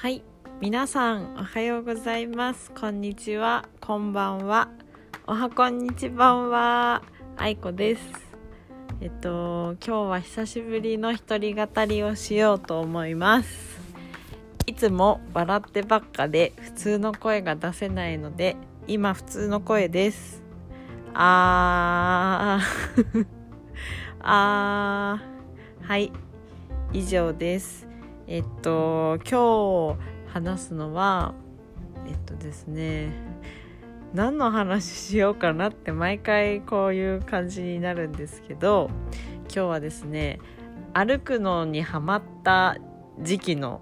[0.00, 0.22] はい。
[0.62, 2.70] 皆さんおはようございます。
[2.70, 3.68] こんにちは。
[3.82, 4.70] こんばんは。
[5.26, 7.02] おはこんにちばんは。
[7.36, 8.02] あいこです。
[9.02, 13.78] えっと今日は久しぶりの一人語りをしようと思います。
[14.66, 20.42] いつも笑ってばっかで普通の声が出せないので今普通の声です。
[21.12, 23.26] あー。
[24.20, 25.86] あー。
[25.86, 26.10] はい。
[26.94, 27.89] 以上です。
[28.32, 31.34] えっと今日話すのは
[32.06, 33.12] えっとですね
[34.14, 38.88] 何の話しようかなって毎回こういう感じになるんですけど
[39.46, 40.38] 今日はですね
[40.94, 42.76] 歩くのにハマった
[43.20, 43.80] 時期の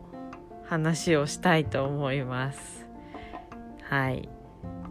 [0.64, 2.86] 話をしたいと思います。
[3.82, 4.30] はい。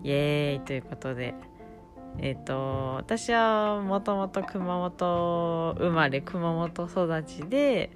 [0.03, 0.65] イエーイ。
[0.65, 1.33] ということで
[2.19, 7.91] えっ、と私はもともと熊本生まれ熊本育ちで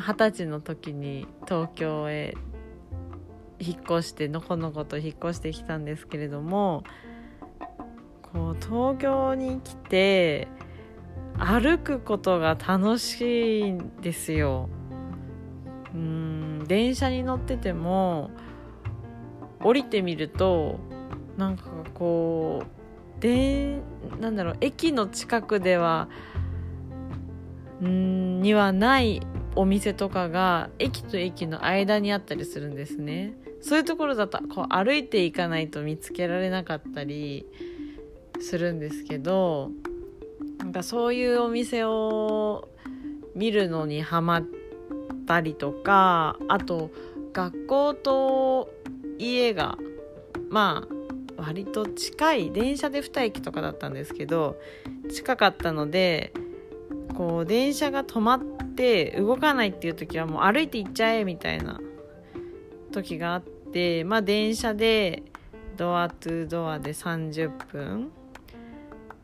[0.00, 2.34] 二十、歳の時に東京へ
[3.58, 6.84] 引っ越してのこのこと引っ越してきたんですけれども
[8.22, 10.48] こう東京に来て
[11.38, 14.68] 歩くことが楽しいんですよ。
[15.94, 18.30] うん電車に乗ってても
[19.60, 20.78] 降りてみると
[21.36, 22.62] なんかこ
[23.18, 23.80] うで
[24.20, 26.08] なんだろう駅の近くでは
[27.82, 29.22] んにはない
[29.56, 33.34] お店とかが駅と駅の間にあったりするんですね。
[33.62, 37.46] そういうところだとこう歩いていかないと見つけられなかったり
[38.40, 39.70] するんですけど
[40.58, 42.68] なんかそういうお店を
[43.34, 44.44] 見るのにハマっ
[45.26, 46.90] たりとかあと
[47.32, 48.70] 学校と
[49.18, 49.78] 家が
[50.48, 50.86] ま
[51.38, 54.60] あ割と近い電車で2駅とかだったんですけど
[55.10, 56.32] 近かったので
[57.16, 58.55] こう電車が止まって
[59.18, 61.80] 動かないっていう時はもう歩いて行っちゃえみたいな
[62.92, 65.22] 時があってまあ電車で
[65.76, 68.10] ドアトゥドアで30分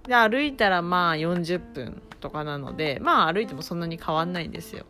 [0.06, 4.84] で歩いたらまあ40分とかなのでまあ歩いてもそんなに変わんないんですよ。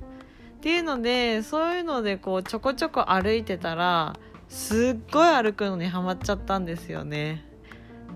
[0.56, 4.16] っていうのでそういうのでこうちょこちょこ歩いてたら
[4.48, 7.44] すっごい歩くのにハマっちゃったんですよね。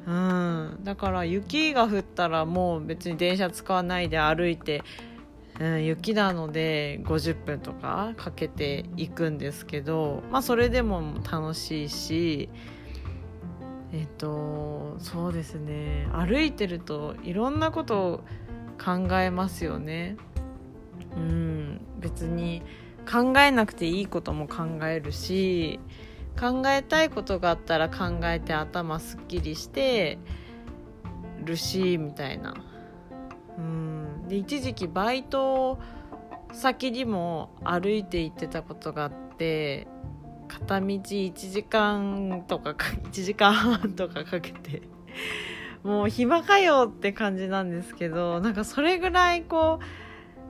[0.06, 4.84] うん、だから雪が降ったらもう別に電車使わないで歩いて、
[5.60, 12.48] うん、雪なので50分とかかけていくんですけどまあそれでも楽しいし
[13.92, 18.20] えっとそうですね歩いてるといろんなことを
[18.78, 20.16] 考えますよね。
[21.16, 22.62] うん別に
[23.10, 25.80] 考えなくていいことも考えるし
[26.38, 30.18] 考えたいことがあったら考えて頭すっきりして
[31.42, 32.54] るしみたいな
[33.58, 34.28] うん。
[34.28, 35.78] で一時期バイト
[36.52, 39.86] 先にも歩いて行ってたことがあって
[40.48, 44.82] 片道1時間とかか 1時間半とかかけて
[45.82, 49.80] もう暇かよって感じなんですけどなんかそれぐらいこ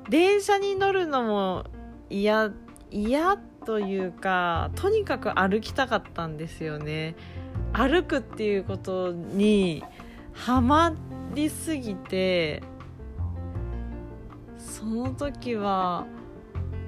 [0.06, 1.64] う電車に乗るのも
[2.08, 2.52] 嫌
[2.90, 3.36] 嫌
[3.66, 7.16] というかとにかく歩きたかったんですよね。
[7.72, 9.82] 歩くっていうことに
[10.32, 10.94] ハマ
[11.34, 12.62] りすぎて
[14.58, 16.06] その時は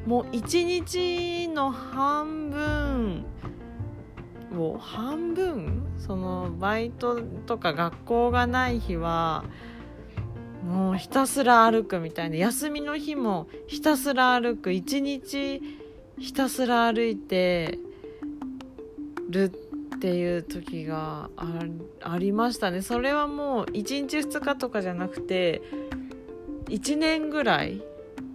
[0.06, 3.24] もう一日の半分
[4.56, 9.44] を半分そのバイトとか学校がない日は
[10.64, 15.62] もうひたすら歩くみたいな休みの日もひたすら歩く一日
[16.18, 17.78] ひたすら歩いて
[19.28, 19.52] る
[19.96, 21.30] っていう時が
[22.00, 25.62] ありましたねそれはもう1日2日とかじゃなくて
[26.68, 27.82] 1年ぐらい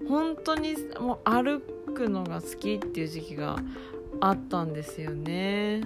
[0.07, 1.61] 本当にもう歩
[1.94, 3.57] くのが好きっていう時期が
[4.19, 5.81] あったんですよね。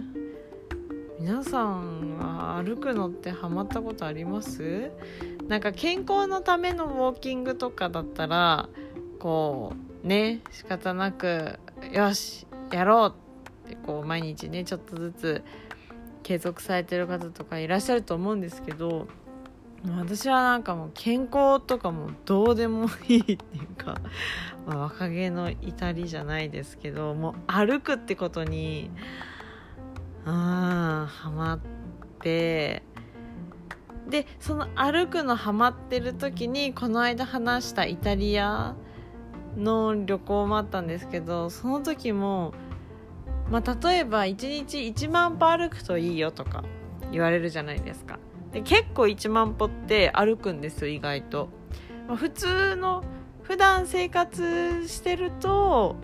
[1.19, 4.91] 皆さんは歩くのってハマったことあります？
[5.47, 8.69] なんか健康のためのウォーキングとかだったら
[9.19, 9.73] こ
[10.03, 11.59] うね仕方なく
[11.91, 13.15] よしやろう
[13.67, 15.43] ってこう毎日ねちょっとずつ
[16.23, 19.07] 継続されてる方とかいらっしゃると思うんですけど
[19.85, 23.95] 私はなんかもう健康とかもどうでもいいっていうか、
[24.65, 28.89] まあ、若気の至りじゃないですけどもう歩くってことに
[30.25, 31.59] ああハマっ
[32.21, 32.83] て
[34.09, 38.75] でその歩くのハマってる時にこの間話したイタリア
[39.57, 42.53] の旅行もあったんですけどその時も、
[43.49, 46.63] まあ、例えば1日1万歩歩くといいよとか
[47.11, 48.19] 言われるじゃないですか。
[48.51, 51.49] で結構1万歩って歩くんですよ意外と、
[52.07, 53.03] まあ、普通の
[53.43, 55.95] 普段生活してると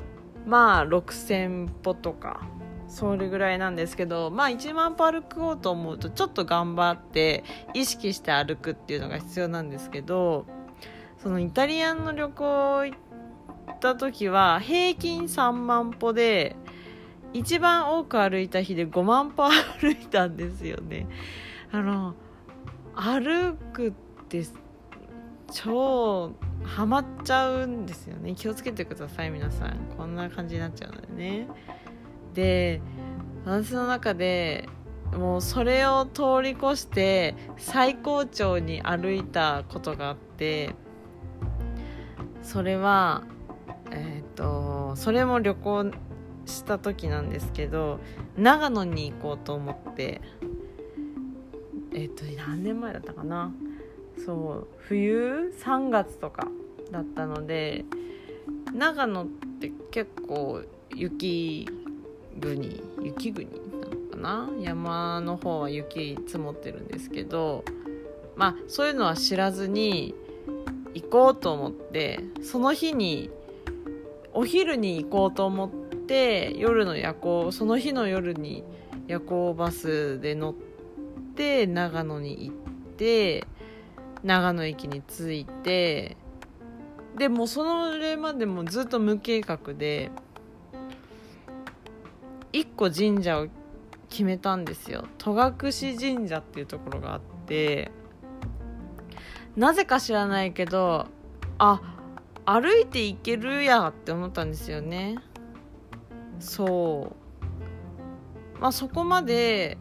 [0.45, 2.41] まあ6,000歩とか
[2.87, 7.43] それぐらいなんですけどまあ1万歩歩こうと思うとちょっと頑張って
[7.73, 10.45] 意識して歩くっていうのが必要なんですけど
[11.17, 16.55] そのイタリアンの旅行行った時は平均3万歩で
[17.33, 21.07] 一番多く歩いた日で5万歩歩いたんですよね。
[21.71, 22.13] あの
[22.95, 23.91] 歩くっ
[24.27, 24.45] て
[25.51, 26.31] 超
[26.63, 28.33] ハマっちゃうんですよね。
[28.35, 29.77] 気をつけてください皆さん。
[29.97, 31.47] こんな感じになっちゃうのでね。
[32.33, 32.81] で
[33.45, 34.67] 私の中で
[35.15, 40.73] もうそれを通り越して最高潮に歩いたことがあって
[42.41, 43.23] それは
[43.91, 45.91] えっ、ー、とそれも旅行
[46.45, 47.99] した時なんですけど
[48.37, 50.21] 長野に行こうと思って。
[51.93, 53.51] えっ、と何年前だったかな？
[54.25, 56.47] そう冬3月とか
[56.91, 57.85] だったので
[58.73, 59.27] 長野っ
[59.59, 60.61] て結構
[60.95, 61.67] 雪
[62.39, 64.49] 国雪国なのかな？
[64.59, 67.63] 山の方は雪積もってるんですけど
[68.35, 70.15] まあそういうのは知らずに
[70.93, 73.29] 行こうと思ってその日に
[74.33, 78.63] お昼に行こうと思って夜の夜行その日の夜に
[79.07, 80.72] 夜行バスで乗って
[81.67, 82.55] 長野に行っ
[82.95, 83.47] て
[84.23, 86.15] 長野駅に着いて
[87.17, 90.11] でもそのれまでもずっと無計画で
[92.53, 93.47] 1個神社を
[94.09, 95.05] 決めたんですよ。
[95.17, 97.91] 戸隠神社っていうところがあって
[99.55, 101.07] なぜか知らないけど
[101.57, 101.81] あ
[102.45, 105.17] 歩いて行けるやって思ったんですよね。
[106.39, 107.15] そ
[108.57, 108.61] う。
[108.61, 109.77] まあそこまで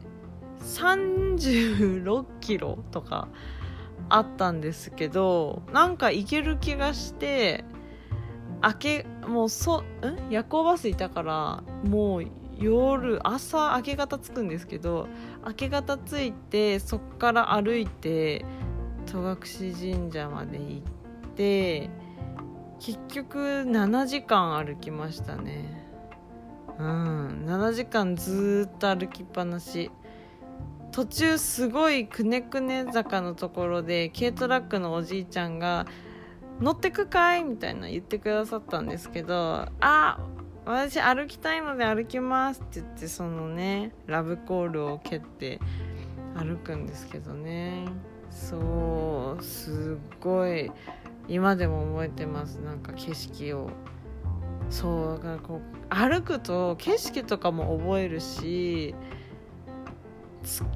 [0.62, 3.28] 36キロとか
[4.08, 7.64] あったんですけどなんか行ける気がして
[8.62, 9.84] 明けもうそん？
[10.30, 12.24] 夜行バスいたからもう
[12.58, 15.08] 夜朝明け方着くんですけど
[15.46, 18.44] 明け方着いてそっから歩いて
[19.10, 19.36] 戸隠
[19.74, 21.90] 神社まで行って
[22.78, 25.88] 結局7時間歩きましたね。
[26.78, 27.44] うん。
[27.46, 29.90] 7時間ずっと歩きっぱなし。
[30.92, 35.86] 途中すごいくねくね坂のところで軽トラックのおじいちゃんが
[36.60, 40.18] 「乗ってくかい?」みたいな言ってくださったんですけど「あ
[40.66, 45.60] 私歩きたいので歩きます」って言ってそのねラブコールを蹴って
[46.36, 47.86] 歩くんですけどね
[48.30, 50.70] そうすっごい
[51.26, 53.70] 今でも覚えてますなんか景色を
[54.68, 55.60] そうがこ
[55.90, 58.94] う歩くと景色とかも覚えるし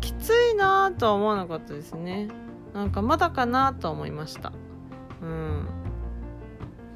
[0.01, 2.29] きついなとは思わなかったですね。
[2.73, 4.53] なんかまだかなとは思いました。
[5.23, 5.67] うん。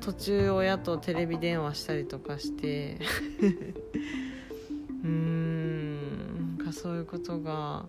[0.01, 2.99] 途中親とテレビ電話したりとかして。
[5.03, 6.57] うーん。
[6.59, 7.85] なんかそういうことが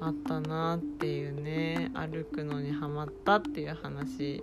[0.00, 1.90] あったなっていうね。
[1.94, 4.42] 歩くのにハマったっていう話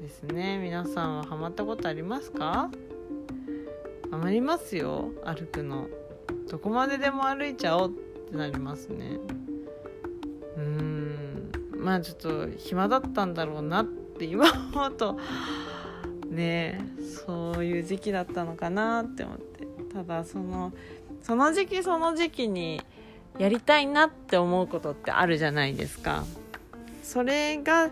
[0.00, 0.58] ですね。
[0.62, 2.70] 皆さんはハマったことありますか？
[4.10, 5.12] ハマりますよ。
[5.24, 5.88] 歩くの。
[6.50, 7.92] どこまででも歩いちゃおう
[8.30, 9.18] ってなりますね。
[10.56, 11.52] うん。
[11.76, 15.18] まあちょっと暇だったんだろうなって今思うと
[16.28, 16.80] ね
[17.26, 19.66] そういう時期だったのかなって思って。
[19.92, 20.72] ただその
[21.20, 22.80] その時期その時期に
[23.38, 26.24] やりたいなって思うことってあるじゃないですか。
[27.02, 27.90] それが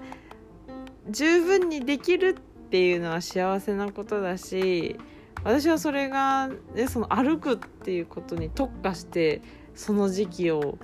[1.10, 4.96] 十分にできるっていうのは幸せなことだし
[5.44, 9.42] 私はそれが、ね、その歩くっていうことに特化して
[9.74, 10.78] その時期を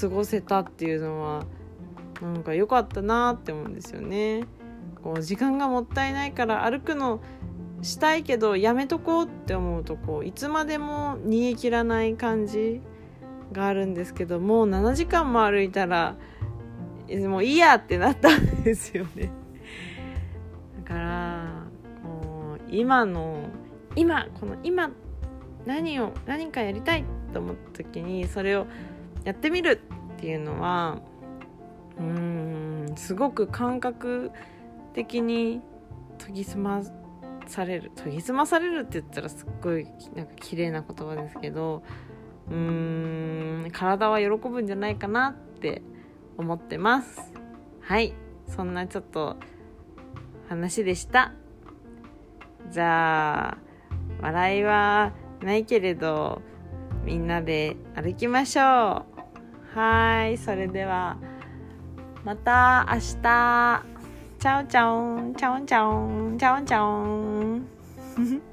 [0.00, 1.44] 過ごせたっていうのは
[2.20, 4.44] なんか良かったなって思うんですよね。
[5.02, 7.20] こう時間がもったいないから歩くの
[7.82, 12.80] したいけどやめとこうって思うとこういつまでも逃げ切らない感じ
[13.52, 16.16] があるんですけどもう7時間も歩いたら
[17.26, 19.32] もういいやってなったんですよね。
[20.84, 21.66] だから
[22.02, 23.48] こう今の
[23.96, 24.90] 今この今
[25.66, 28.66] 何を何かやりたいと思った時にそれを
[29.24, 29.80] やってみる
[30.16, 31.00] っていうのは
[31.98, 32.04] うー
[32.92, 34.32] んすごく感覚
[34.94, 35.60] 的に
[36.18, 36.82] 研ぎ澄ま
[37.46, 41.82] される研ぎ澄まされるって言ったらすっごいなんか綺麗な言葉ですけど
[42.50, 45.82] うーん体は喜ぶんじゃないかなって
[46.36, 47.32] 思ってます。
[47.80, 48.14] はい。
[48.48, 49.36] そんなちょっと
[50.48, 51.32] 話でした。
[52.70, 53.58] じゃあ
[54.22, 55.12] 笑いは
[55.42, 56.40] ないけれど
[57.04, 59.78] みんなで歩きましょう。
[59.78, 61.18] はいそれでは
[62.24, 63.92] また明日。
[64.42, 67.04] チャオチャオンチャオンチャオンチャオンチャオ
[68.38, 68.51] ン。